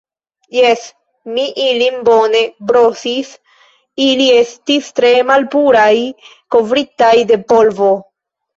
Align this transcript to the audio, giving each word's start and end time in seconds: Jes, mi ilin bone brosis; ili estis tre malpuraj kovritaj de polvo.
Jes, 0.57 0.85
mi 1.35 1.43
ilin 1.65 1.99
bone 2.07 2.41
brosis; 2.71 3.29
ili 4.07 4.27
estis 4.39 4.89
tre 5.03 5.13
malpuraj 5.35 5.95
kovritaj 6.57 7.15
de 7.35 7.43
polvo. 7.55 7.95